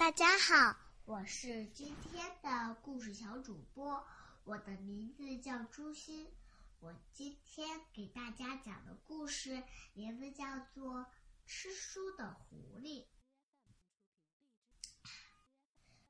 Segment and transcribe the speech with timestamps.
[0.00, 4.02] 大家好，我是今天的故事小主播，
[4.44, 6.26] 我的名字叫朱欣。
[6.78, 11.00] 我今天给大家讲的故事名字叫做
[11.44, 13.04] 《吃书的狐狸》。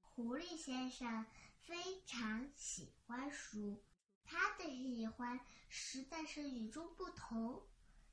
[0.00, 1.26] 狐狸先生
[1.58, 3.82] 非常喜欢书，
[4.24, 7.66] 他的喜欢实在是与众不同。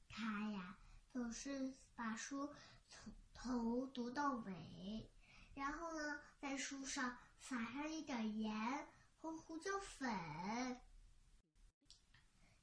[0.10, 0.80] 他呀，
[1.12, 2.56] 总是把书
[2.88, 5.12] 从头读到尾。
[5.60, 8.88] 然后呢，在书上撒上一点盐
[9.20, 10.82] 和胡椒粉，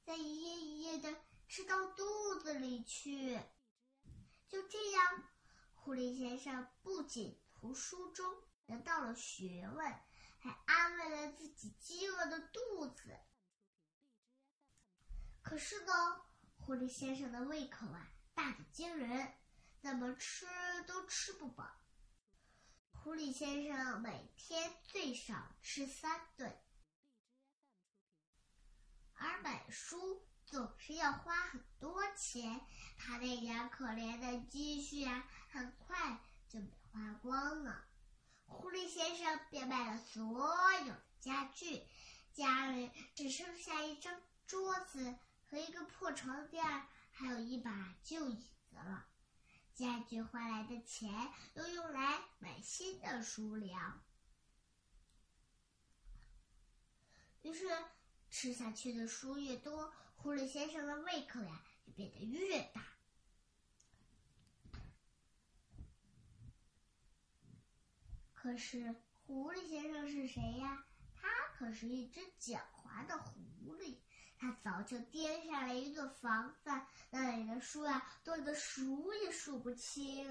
[0.03, 1.15] 再一页一页的
[1.47, 2.03] 吃到肚
[2.41, 3.39] 子里去。
[4.47, 5.23] 就这样，
[5.75, 8.25] 狐狸先生不仅从书中
[8.65, 9.93] 得到了学问，
[10.39, 13.15] 还安慰了自己饥饿的肚子。
[15.43, 15.93] 可是呢，
[16.57, 19.37] 狐狸先生的胃口啊，大的惊人，
[19.83, 20.47] 怎么吃
[20.87, 21.63] 都吃不饱。
[23.07, 26.53] 狐狸先生每天最少吃三顿，
[29.13, 32.59] 而买书总是要花很多钱，
[32.97, 37.85] 他那点可怜的积蓄啊，很快就被花光了。
[38.43, 40.45] 狐狸先生变卖了所
[40.85, 41.87] 有家具，
[42.33, 45.15] 家里只剩下一张桌子
[45.49, 46.61] 和一个破床垫，
[47.11, 49.07] 还有一把旧椅子了。
[49.77, 54.03] 家具换来的钱又用来买新的书粮，
[57.43, 57.67] 于是
[58.31, 62.83] 吃下去的书越多，狐狸先生的胃口呀就变得越大。
[68.33, 68.95] 可是
[69.27, 70.87] 狐狸先生是谁呀？
[71.13, 73.99] 他可是一只狡猾的狐狸。
[74.39, 76.69] 他早就掂下了一座房子，
[77.09, 80.27] 那里的书啊多得数也数不清，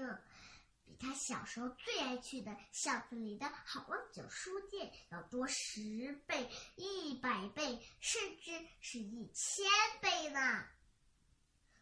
[0.85, 9.65] 比他小时候最爱去的巷子里的好望角书店要多十倍、一百倍，甚至是一千
[10.01, 10.65] 倍呢。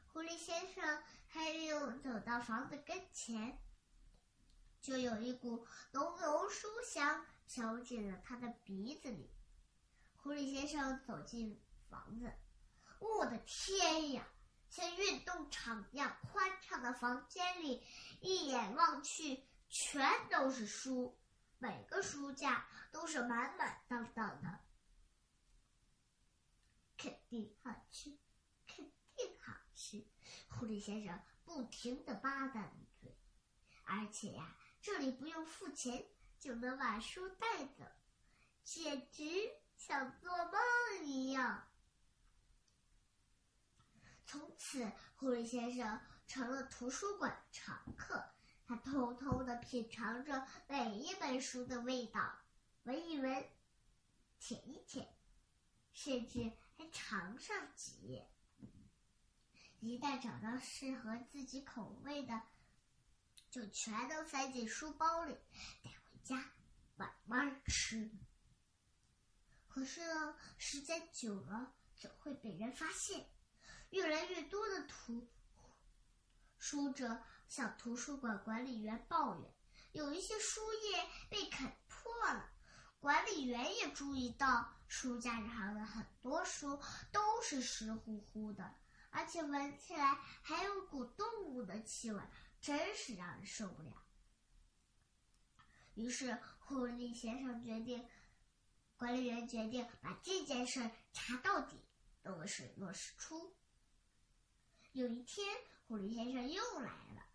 [0.07, 3.59] 狐狸先生还没有走到房子跟前，
[4.81, 9.29] 就有一股浓浓书香飘进了他的鼻子里。
[10.15, 11.61] 狐狸先生走进。
[11.89, 12.31] 房子，
[12.99, 14.27] 我的天呀！
[14.69, 17.81] 像运动场一样宽敞的房间里，
[18.19, 21.17] 一眼望去全都是书，
[21.59, 24.59] 每个书架都是满满当当的。
[26.97, 28.17] 肯定好吃，
[28.67, 30.05] 肯定好吃！
[30.49, 32.67] 狐狸先生不停的吧嗒
[32.99, 33.17] 嘴，
[33.85, 36.05] 而且呀，这里不用付钱
[36.39, 37.85] 就能把书带走，
[38.63, 39.23] 简直
[39.77, 41.65] 像做梦一样。
[44.65, 48.25] 从此，狐狸先生成了图书馆常客。
[48.65, 52.39] 他偷偷的品尝着每一本书的味道，
[52.83, 53.47] 闻一闻，
[54.39, 55.07] 舔一舔，
[55.93, 58.27] 甚至还尝上几页。
[59.81, 62.41] 一旦找到适合自己口味的，
[63.51, 65.37] 就全都塞进书包里，
[65.83, 66.43] 带回家
[66.95, 68.09] 慢慢吃。
[69.67, 73.29] 可是呢，时间久了，总会被人发现。
[73.95, 75.25] 越来越多的图
[76.57, 79.55] 书者向图书馆管理员抱怨，
[79.93, 82.51] 有一些书页被啃破了。
[82.99, 86.77] 管理员也注意到，书架上的很多书
[87.09, 88.75] 都是湿乎乎的，
[89.11, 92.21] 而且闻起来还有股动物的气味，
[92.59, 94.03] 真是让人受不了。
[95.93, 98.05] 于是，狐狸先生决定，
[98.97, 101.81] 管理员决定把这件事查到底，
[102.21, 103.55] 等水落石出。
[104.95, 105.45] 有一天，
[105.89, 107.25] 狐狸先生又来了。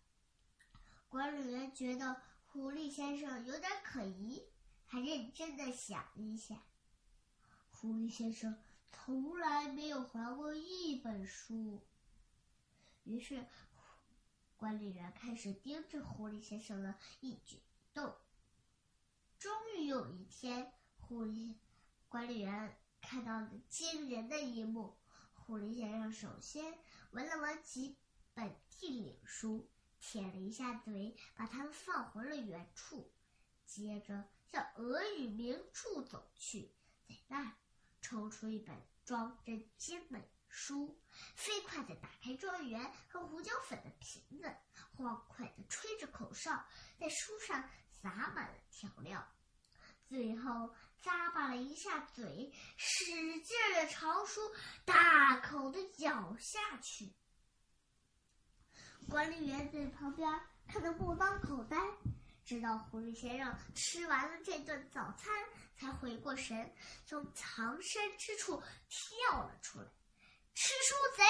[1.09, 4.43] 管理员觉得狐狸先生有点可疑，
[4.87, 6.57] 还认真的想一想。
[7.69, 8.57] 狐狸先生
[8.91, 11.85] 从来没有还过一本书。
[13.03, 13.45] 于是，
[14.57, 18.15] 管理员开始盯着狐狸先生的一举一动。
[19.37, 21.53] 终于有一天，狐狸
[22.09, 24.97] 管理员看到了惊人的一幕。
[25.35, 26.73] 狐狸先生首先
[27.11, 27.97] 闻了闻几
[28.33, 29.69] 本地理书，
[29.99, 33.13] 舔了一下嘴，把它们放回了原处，
[33.65, 36.73] 接着向俄语名处走去，
[37.09, 37.51] 在那儿
[38.01, 41.01] 抽出一本装着精美书，
[41.35, 44.55] 飞快地打开状元和胡椒粉的瓶子，
[44.95, 46.65] 欢快地吹着口哨，
[46.97, 49.27] 在书上撒满了调料。
[50.07, 50.73] 最后
[51.03, 53.05] 咂巴了一下嘴，使
[53.41, 54.39] 劲的朝书
[54.85, 57.13] 大口的咬下去。
[59.09, 60.29] 管理员在旁边
[60.67, 61.77] 看得目瞪口呆，
[62.45, 65.33] 直到狐狸先生吃完了这顿早餐，
[65.75, 66.73] 才回过神，
[67.05, 69.85] 从藏身之处跳了出来。
[70.53, 71.23] 吃书贼，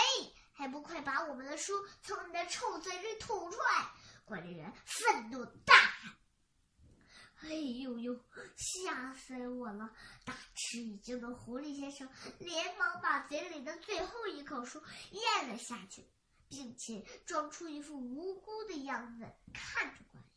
[0.52, 3.92] 还不快把我们的书从你的臭嘴里吐出来！
[4.26, 5.74] 管理员愤怒大
[7.42, 8.26] ：“哎呦呦，
[8.58, 9.94] 吓死我了！”
[10.26, 12.10] 大吃一惊的狐狸先生
[12.40, 16.08] 连忙把嘴里的最后一口书咽了下去，
[16.48, 20.32] 并且装出一副无辜的样子看着管理员：“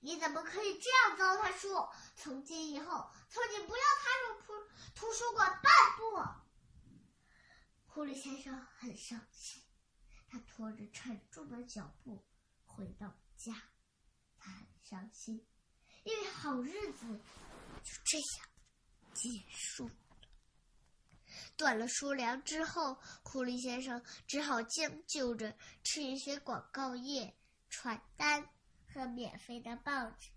[0.00, 1.68] 你怎么可以这样糟蹋书？
[2.16, 4.52] 从今以后，从你不要踏入图
[4.94, 6.42] 图书馆半步！”
[7.86, 9.62] 狐狸先生很生气，
[10.28, 12.24] 他拖着沉重的脚步。
[12.64, 13.52] 回到家，
[14.38, 15.46] 他很伤心，
[16.04, 17.06] 因为好日子
[17.82, 18.48] 就这样
[19.14, 19.94] 结束了。
[21.56, 27.34] 断了书粮之后，狐狸先生只好将就着吃一些广告页、
[27.68, 28.48] 传单
[28.86, 30.30] 和免费的报纸。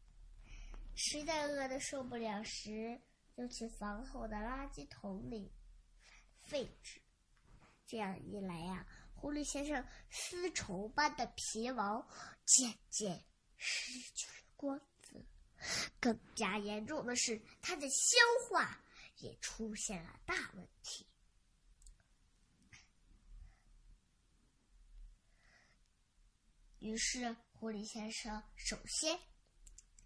[0.96, 3.02] 实在饿得受不了时，
[3.36, 5.52] 就去房后的垃圾桶里
[6.44, 7.02] 废纸。
[7.88, 8.86] 这样一来呀。
[9.18, 12.08] 狐狸先生丝绸般的皮毛
[12.46, 13.26] 渐渐
[13.58, 14.80] 失去了光，
[16.00, 18.18] 更加严重的是，他的消
[18.50, 18.82] 化
[19.18, 21.08] 也出现了大问题。
[26.80, 29.20] 于是，狐狸先生首先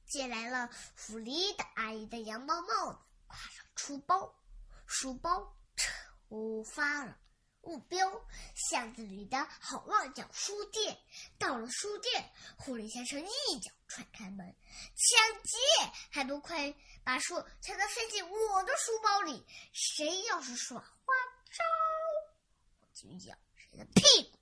[0.06, 4.34] 借来了弗里达阿姨的羊毛帽子，挎上书包，
[4.86, 7.20] 书包出发了。
[7.62, 8.10] 目标
[8.56, 10.98] 巷子里的好望角书店。
[11.38, 14.56] 到了书店，狐狸先生一脚踹开门，
[14.96, 15.58] 抢劫！
[16.12, 19.46] 还不快把书全都塞进我的书包里！
[19.74, 21.14] 谁要是耍花
[21.52, 21.64] 招，
[22.80, 24.40] 我就咬谁的屁股！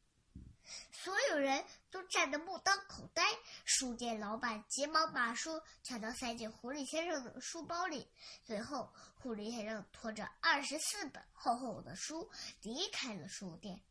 [0.91, 3.23] 所有人都站得目瞪口呆。
[3.63, 8.11] 书店老板急忙把书全都塞进狐狸先生的书包里。
[8.43, 12.29] 最后，狐狸先生拖着二十四本厚厚的书
[12.61, 13.81] 离开了书店。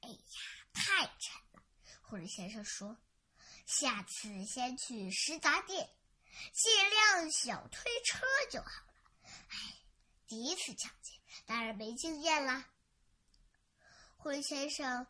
[0.00, 0.16] 哎呀，
[0.72, 1.62] 太沉了！
[2.00, 2.96] 狐狸先生说
[3.66, 5.90] ：“下次先去食杂店
[6.54, 8.94] 借辆小推车就好了。”
[9.50, 9.56] 哎，
[10.26, 11.12] 第一次抢劫，
[11.44, 12.64] 当然没经验啦。
[14.16, 15.06] 灰先生。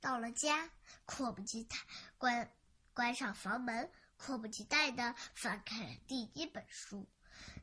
[0.00, 0.70] 到了家，
[1.06, 1.78] 迫不及待
[2.18, 2.54] 关
[2.92, 7.08] 关上房门，迫不及待的翻开了第一本书。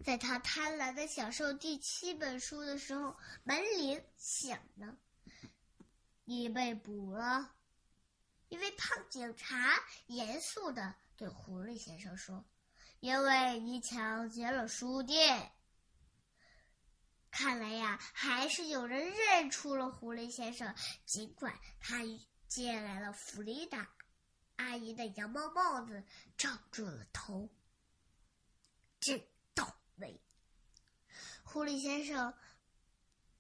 [0.04, 4.98] 在他贪婪的享受第七本书的时候，门铃响了。
[6.24, 7.54] 你被捕了，
[8.52, 12.46] 一位胖警察严肃的对狐狸先生说
[13.00, 15.54] ：“因为你抢劫了书店。”
[17.32, 20.76] 看来呀，还是有人认出了狐狸先生，
[21.06, 22.04] 尽管他。
[22.50, 23.88] 借来了弗里达
[24.58, 26.04] 阿姨的羊毛帽子，
[26.36, 27.50] 罩住了头。
[29.00, 30.22] 真倒霉！
[31.44, 32.34] 狐狸先生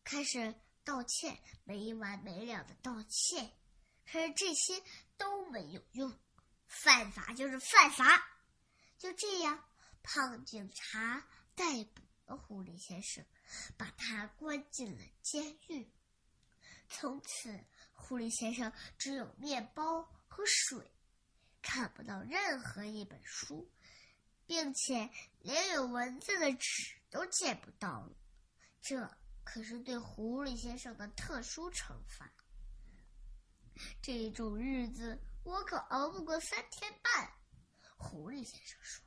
[0.06, 0.56] 开始
[0.86, 3.52] 道歉，没完没了的道歉，
[4.12, 4.81] 可是这些
[5.18, 6.19] 都没有用，
[6.68, 8.28] 犯法就是犯法。
[8.98, 9.63] 就这样，
[10.04, 11.25] 胖警察
[11.56, 13.25] 逮捕了狐狸先生，
[13.78, 15.90] 把他关进了监狱。
[16.90, 17.63] 从此。
[18.04, 20.92] 狐狸先生只有面包和水，
[21.62, 23.72] 看不到任何一本书，
[24.46, 28.12] 并且连有文字的纸都见不到了。
[28.82, 32.30] 这可是对狐狸先生的特殊惩罚。
[34.01, 37.32] 这种日子我可熬不过三天半，
[37.98, 39.04] 狐狸先生说。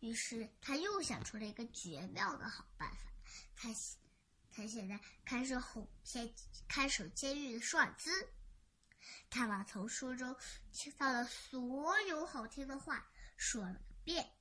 [0.00, 3.12] 于是他又想出了一个绝妙的好办法，
[3.54, 3.68] 他。
[4.48, 6.34] 他现在开始哄骗
[6.66, 8.10] 看守监狱的舒尔兹，
[9.28, 10.34] 他把从书中
[10.72, 14.32] 听到的所有好听的话说了个遍。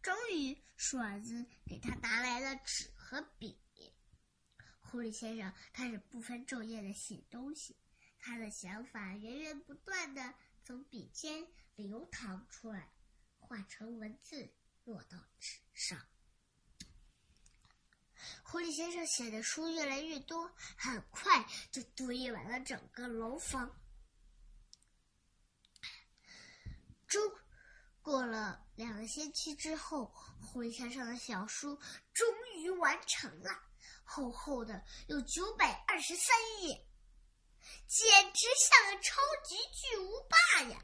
[0.00, 3.58] 终于，舒尔兹给他拿来了纸和笔。
[4.90, 7.76] 狐狸先生开始不分昼夜的写东西，
[8.18, 12.90] 他的想法源源不断的从笔尖流淌出来，
[13.38, 14.48] 化成文字
[14.84, 16.00] 落到纸上。
[18.42, 23.78] 狐狸先生写的书越来越多，很快就堆满了整个楼房。
[27.06, 27.22] 终
[28.00, 30.06] 过了两个星期之后，
[30.40, 31.78] 狐狸先生的小书
[32.14, 32.26] 终
[32.56, 33.67] 于完成了，
[34.08, 36.86] 厚厚的有九百二十三页，
[37.86, 40.82] 简直像个超级巨无霸呀！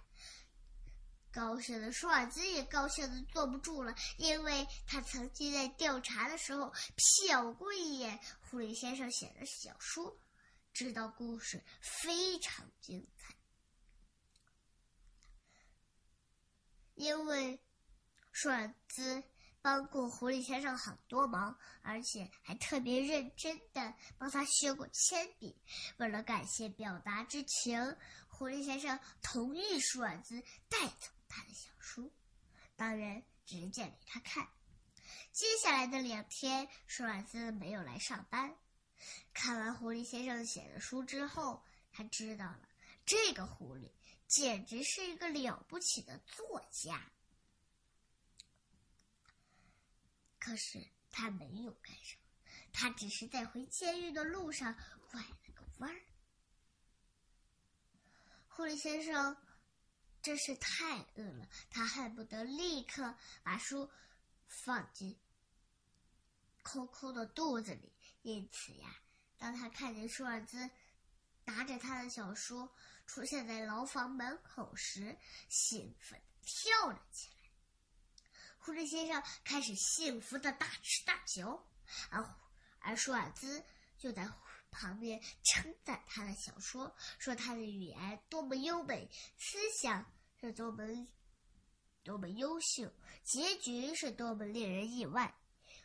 [1.32, 6.70] 高兴的舒尔兹也高兴的坐不住了，因为他曾经在调查的时候
[7.26, 10.16] 瞟过一眼狐狸先生写的小说，
[10.74, 13.34] 知道故事非常精彩。
[16.94, 17.58] 因为
[18.30, 19.24] 舒尔兹
[19.64, 25.56] 帮过狐狸先生很多忙，而且还特别认真的帮他削过铅笔。
[25.96, 27.96] 为了感谢表达之情，
[28.28, 32.12] 狐狸先生同意舒尔兹带走他的小书，
[32.76, 34.46] 当然只是借给他看。
[35.32, 38.54] 接下来的两天，舒尔兹没有来上班。
[39.32, 42.68] 看完狐狸先生写的书之后，他知道了
[43.06, 43.90] 这个狐狸
[44.28, 47.00] 简直是一个了不起的作家。
[50.44, 52.22] 可是他没有干什么，
[52.70, 54.74] 他只是在回监狱的路上
[55.10, 56.02] 拐了个弯儿。
[58.48, 59.34] 狐狸先生
[60.20, 63.90] 真是太饿了，他恨不得立刻把书
[64.46, 65.18] 放进
[66.62, 67.90] 空空的肚子里。
[68.20, 69.00] 因此呀，
[69.38, 70.68] 当他看见舒尔兹
[71.46, 72.68] 拿着他的小书
[73.06, 75.16] 出现在牢房门口时，
[75.48, 77.43] 兴奋地跳了起来。
[78.64, 81.62] 狐狸先生开始幸福的大吃大嚼，
[82.08, 82.34] 而
[82.78, 83.62] 而舒尔兹
[83.98, 84.26] 就在
[84.70, 89.06] 旁边称赞他的小说，说他的语言多么优美，
[89.36, 90.82] 思想是多么
[92.02, 92.90] 多么优秀，
[93.22, 95.38] 结局是多么令人意外。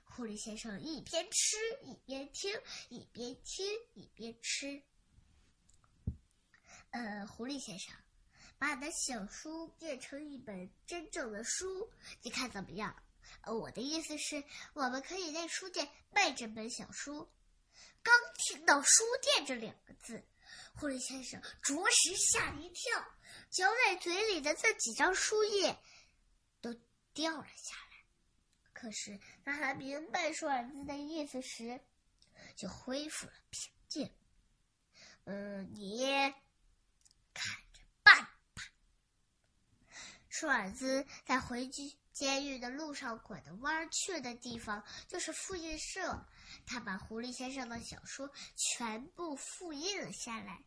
[0.05, 2.50] 狐狸先生一边吃一边听，
[2.88, 4.81] 一边听一边吃。
[6.91, 7.93] 呃，狐狸先生，
[8.59, 11.89] 把你的小书变成一本真正的书，
[12.21, 12.95] 你看怎么样？
[13.45, 17.31] 我的意思是，我们可以在书店卖这本小书。
[18.03, 20.23] 刚听到“书店”这两个字，
[20.73, 23.05] 狐狸先生着实吓了一跳，
[23.49, 25.77] 嚼在嘴里的这几张书页
[26.61, 26.73] 都
[27.13, 28.05] 掉了下来。
[28.73, 31.79] 可是，当他明白舒尔兹的意思时，
[32.55, 34.13] 就恢复了平静。
[35.25, 36.05] 嗯，你
[37.33, 38.23] 看着办
[38.53, 38.63] 吧。
[40.39, 41.81] 舒尔兹在回去
[42.13, 46.25] 监狱的路上拐的弯去的地方就是复印社，
[46.65, 50.63] 他把狐狸先生的小说全部复印了下来，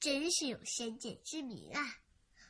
[0.00, 1.98] 真是有先见之明啊！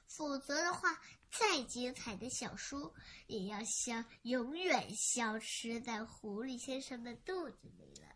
[0.07, 1.01] 否则的话。
[1.31, 2.95] 再精彩的小书，
[3.27, 8.09] 也要消永远消失在狐狸先生的肚子里了。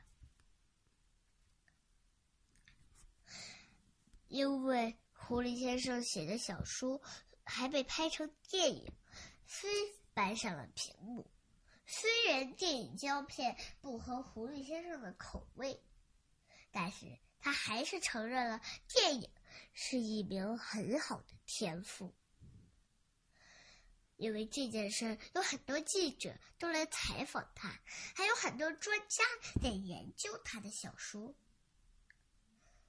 [4.29, 7.03] 因为狐狸先生写的小书
[7.53, 8.91] 还被拍成电影，
[9.45, 9.69] 飞
[10.15, 11.31] 搬上了屏幕。
[11.85, 15.79] 虽然电影胶片不合狐狸先生的口味，
[16.71, 19.31] 但是他还是承认了电影
[19.75, 22.15] 是一名很好的天赋。
[24.17, 27.69] 因为这件事，有很多记者都来采访他，
[28.17, 29.25] 还有很多专家
[29.63, 31.35] 在研究他的小说，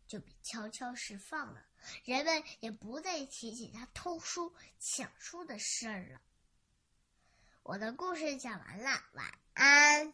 [0.07, 1.65] 就被悄悄释放了。
[2.05, 6.21] 人们也不再提起他偷书、抢书的事儿了。
[7.63, 10.13] 我的故事讲完了，晚安。